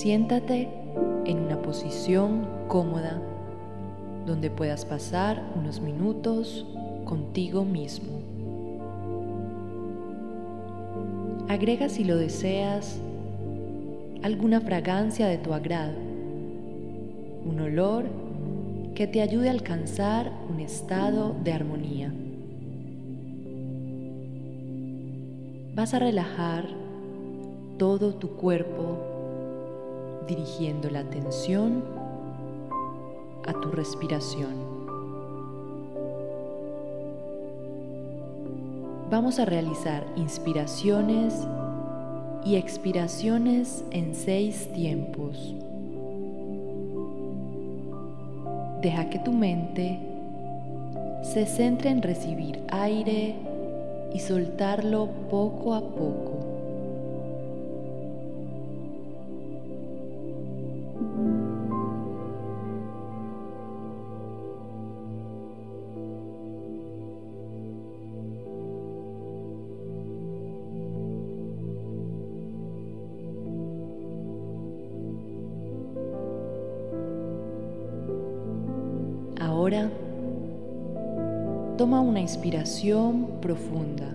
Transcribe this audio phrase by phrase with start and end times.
[0.00, 0.66] Siéntate
[1.26, 3.20] en una posición cómoda
[4.24, 6.64] donde puedas pasar unos minutos
[7.04, 8.22] contigo mismo.
[11.50, 12.98] Agrega si lo deseas
[14.22, 15.98] alguna fragancia de tu agrado,
[17.44, 18.06] un olor
[18.94, 22.10] que te ayude a alcanzar un estado de armonía.
[25.74, 26.64] Vas a relajar
[27.76, 29.09] todo tu cuerpo
[30.30, 31.82] dirigiendo la atención
[33.46, 34.54] a tu respiración.
[39.10, 41.34] Vamos a realizar inspiraciones
[42.44, 45.56] y expiraciones en seis tiempos.
[48.82, 49.98] Deja que tu mente
[51.22, 53.34] se centre en recibir aire
[54.14, 56.29] y soltarlo poco a poco.
[79.70, 79.88] Ahora
[81.76, 84.12] toma una inspiración profunda.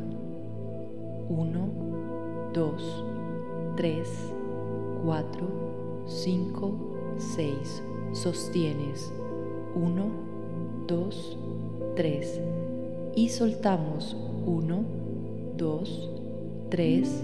[1.30, 1.70] Uno,
[2.53, 3.06] dos,
[3.78, 4.09] tres,
[5.02, 5.47] cuatro,
[6.08, 6.73] cinco,
[7.17, 7.81] seis.
[8.12, 9.14] Sostienes.
[9.75, 10.08] Uno,
[10.88, 11.38] dos,
[11.95, 12.42] tres.
[13.16, 14.17] Y soltamos.
[14.45, 14.84] Uno,
[15.56, 16.12] dos,
[16.69, 17.23] tres,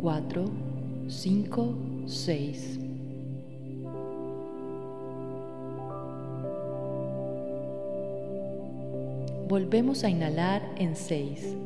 [0.00, 0.46] cuatro,
[1.06, 1.74] cinco,
[2.06, 2.80] seis.
[9.48, 11.56] Volvemos a inhalar en 6.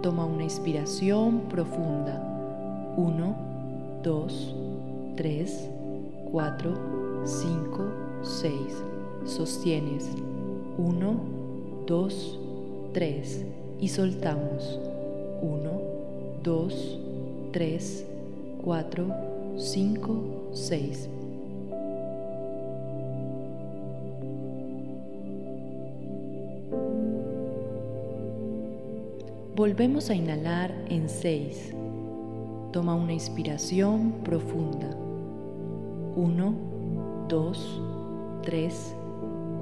[0.00, 2.22] Toma una inspiración profunda.
[2.96, 3.36] 1,
[4.04, 4.54] 2,
[5.16, 5.70] 3,
[6.30, 7.84] 4, 5,
[8.22, 8.52] 6.
[9.24, 10.08] Sostienes.
[10.78, 11.20] 1,
[11.88, 12.38] 2,
[12.92, 13.44] 3.
[13.80, 14.78] Y soltamos.
[15.42, 15.70] 1,
[16.44, 16.98] 2,
[17.50, 18.06] 3,
[18.62, 19.04] 4,
[19.56, 20.22] 5,
[20.52, 21.08] 6.
[29.56, 31.72] Volvemos a inhalar en 6.
[32.72, 34.94] Toma una inspiración profunda.
[36.14, 36.54] 1,
[37.26, 37.80] 2,
[38.42, 38.94] 3,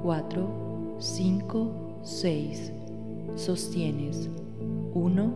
[0.03, 1.71] 4, 5,
[2.03, 2.73] 6.
[3.37, 4.27] Sostienes.
[4.93, 5.33] 1,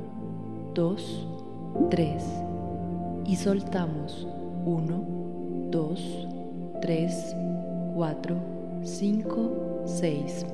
[0.73, 1.27] 2,
[1.89, 2.23] 3.
[3.27, 4.27] Y soltamos.
[4.65, 5.03] 1,
[5.71, 6.27] 2,
[6.81, 7.35] 3,
[7.95, 8.35] 4,
[8.83, 10.45] 5, 6.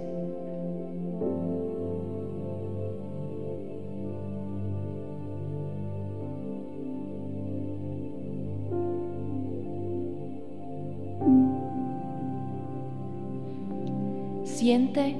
[14.55, 15.17] Siente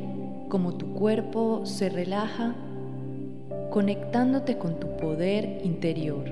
[0.47, 2.55] como tu cuerpo se relaja
[3.69, 6.23] conectándote con tu poder interior.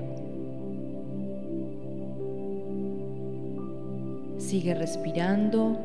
[4.38, 5.76] Sigue respirando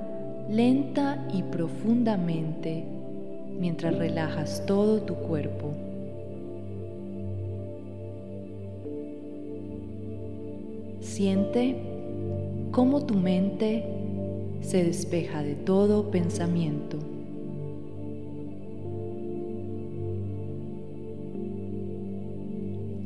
[0.50, 2.86] lenta y profundamente
[3.60, 5.74] mientras relajas todo tu cuerpo.
[11.02, 11.76] Siente
[12.72, 13.99] cómo tu mente
[14.62, 16.98] se despeja de todo pensamiento.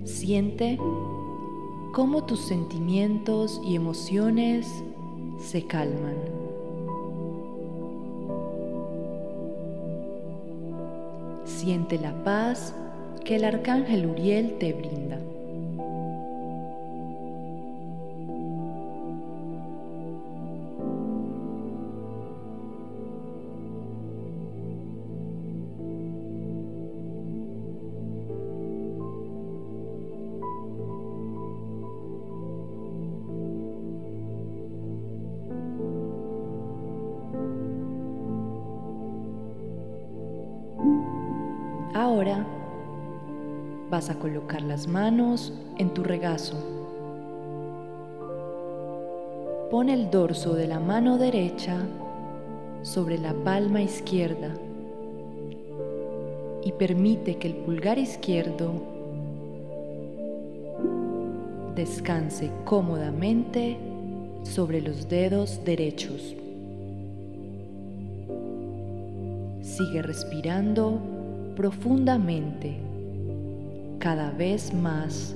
[0.04, 0.78] Siente
[1.94, 4.68] cómo tus sentimientos y emociones
[5.40, 6.16] se calman.
[11.46, 12.74] Siente la paz
[13.24, 15.20] que el arcángel Uriel te brinda.
[41.94, 42.44] Ahora
[43.92, 46.58] vas a colocar las manos en tu regazo.
[49.70, 51.78] Pon el dorso de la mano derecha
[52.82, 54.50] sobre la palma izquierda
[56.64, 58.72] y permite que el pulgar izquierdo
[61.76, 63.78] descanse cómodamente
[64.42, 66.36] sobre los dedos derechos.
[69.62, 71.13] Sigue respirando
[71.56, 72.78] profundamente,
[74.00, 75.36] cada vez más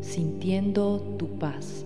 [0.00, 1.84] sintiendo tu paz.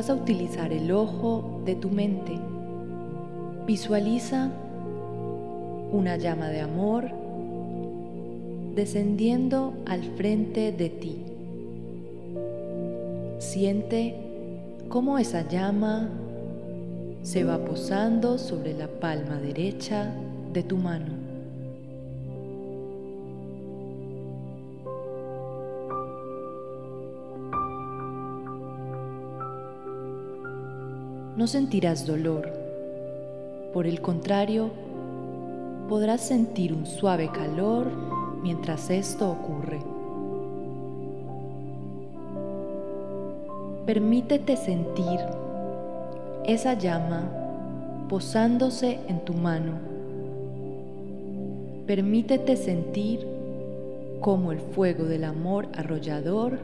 [0.00, 2.32] Vas a utilizar el ojo de tu mente.
[3.66, 4.50] Visualiza
[5.92, 7.10] una llama de amor
[8.74, 11.18] descendiendo al frente de ti.
[13.40, 14.14] Siente
[14.88, 16.08] cómo esa llama
[17.22, 20.14] se va posando sobre la palma derecha
[20.54, 21.19] de tu mano.
[31.40, 32.52] No sentirás dolor,
[33.72, 34.68] por el contrario,
[35.88, 37.86] podrás sentir un suave calor
[38.42, 39.80] mientras esto ocurre.
[43.86, 45.18] Permítete sentir
[46.44, 47.22] esa llama
[48.10, 49.78] posándose en tu mano.
[51.86, 53.26] Permítete sentir
[54.20, 56.58] cómo el fuego del amor arrollador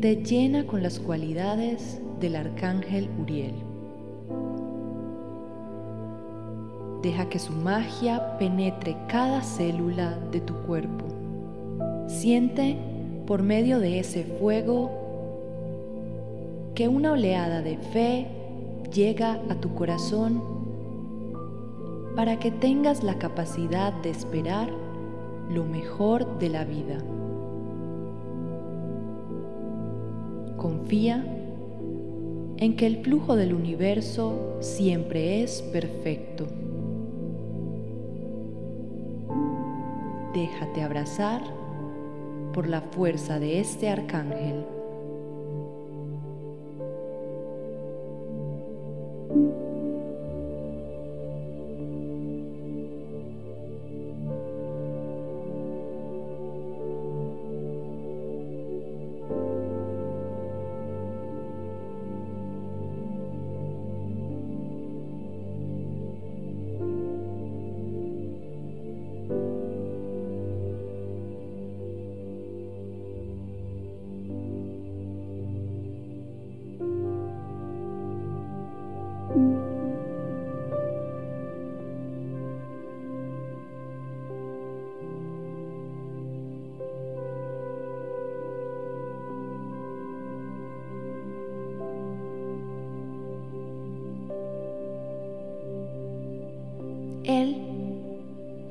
[0.00, 3.54] te llena con las cualidades del arcángel Uriel.
[7.02, 11.04] Deja que su magia penetre cada célula de tu cuerpo.
[12.06, 12.78] Siente
[13.26, 14.90] por medio de ese fuego
[16.74, 18.26] que una oleada de fe
[18.90, 20.42] llega a tu corazón
[22.16, 24.70] para que tengas la capacidad de esperar
[25.50, 26.96] lo mejor de la vida.
[30.56, 31.22] Confía
[32.56, 36.46] en que el flujo del universo siempre es perfecto.
[40.32, 41.42] Déjate abrazar
[42.52, 44.64] por la fuerza de este arcángel.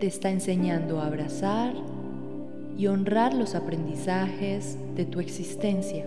[0.03, 1.73] Te está enseñando a abrazar
[2.77, 6.05] y honrar los aprendizajes de tu existencia.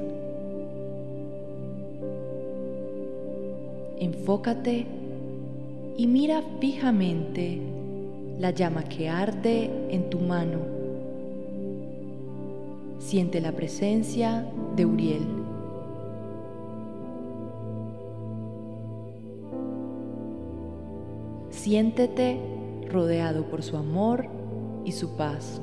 [3.99, 4.85] Enfócate
[5.97, 7.59] y mira fijamente
[8.39, 10.59] la llama que arde en tu mano.
[12.99, 15.27] Siente la presencia de Uriel.
[21.49, 22.56] Siéntete
[22.89, 24.29] rodeado por su amor
[24.85, 25.61] y su paz.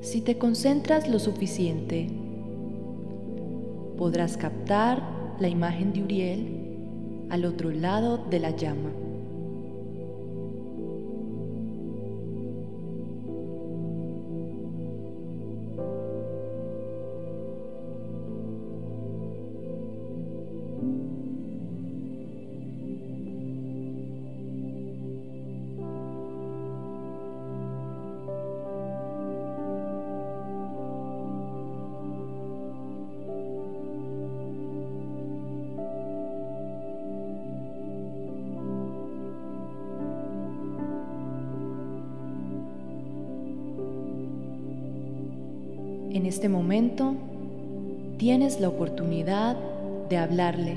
[0.00, 2.10] Si te concentras lo suficiente,
[3.96, 9.01] podrás captar la imagen de Uriel al otro lado de la llama.
[46.12, 47.14] En este momento
[48.18, 49.56] tienes la oportunidad
[50.10, 50.76] de hablarle.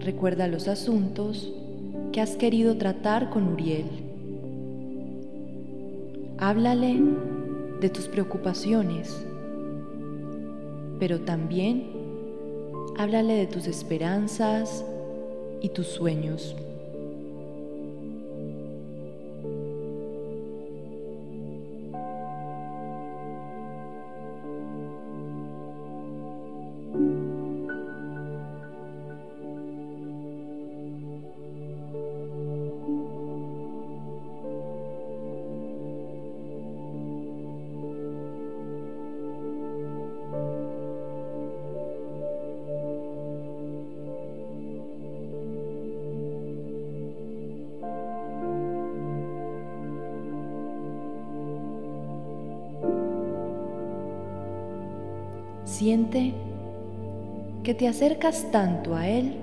[0.00, 1.50] Recuerda los asuntos
[2.12, 3.86] que has querido tratar con Uriel.
[6.36, 7.00] Háblale
[7.80, 9.24] de tus preocupaciones,
[10.98, 11.84] pero también
[12.98, 14.84] háblale de tus esperanzas
[15.62, 16.54] y tus sueños.
[55.78, 56.32] Siente
[57.62, 59.34] que te acercas tanto a Él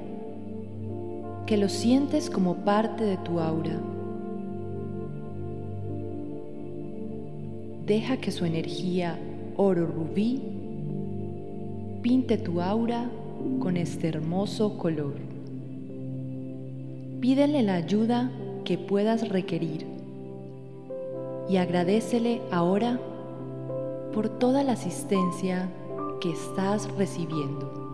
[1.46, 3.80] que lo sientes como parte de tu aura.
[7.86, 9.18] Deja que su energía
[9.56, 10.42] oro rubí
[12.02, 13.10] pinte tu aura
[13.62, 15.14] con este hermoso color.
[17.22, 18.30] Pídele la ayuda
[18.66, 19.86] que puedas requerir
[21.48, 23.00] y agradecele ahora
[24.14, 25.70] por toda la asistencia
[26.20, 27.85] que estás recibiendo.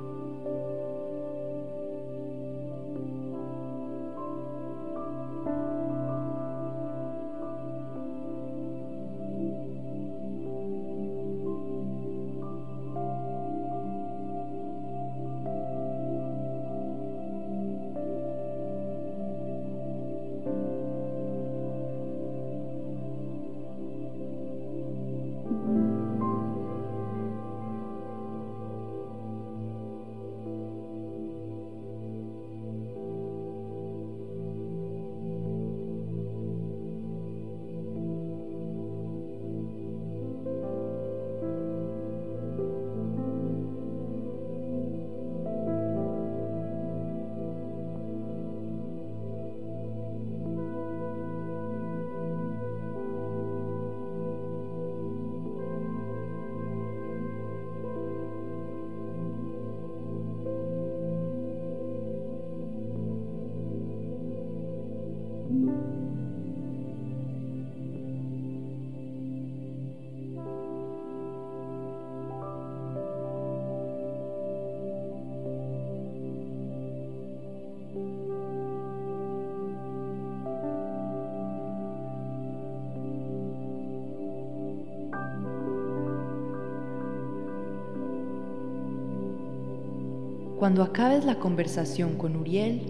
[90.61, 92.81] Cuando acabes la conversación con Uriel,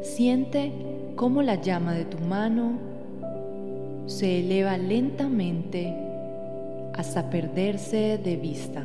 [0.00, 0.72] siente
[1.14, 2.78] cómo la llama de tu mano
[4.06, 5.94] se eleva lentamente
[6.94, 8.82] hasta perderse de vista.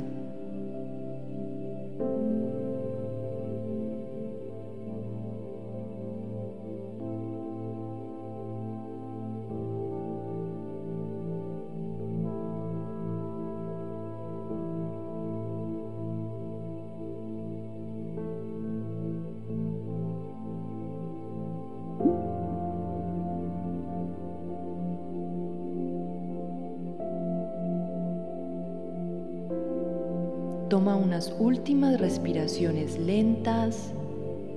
[30.75, 33.94] Toma unas últimas respiraciones lentas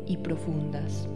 [0.05, 1.07] y profundas.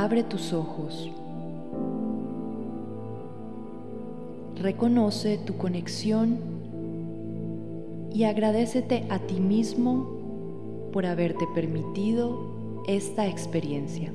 [0.00, 1.10] Abre tus ojos.
[4.62, 6.38] Reconoce tu conexión
[8.14, 10.08] y agradecete a ti mismo
[10.92, 14.12] por haberte permitido esta experiencia.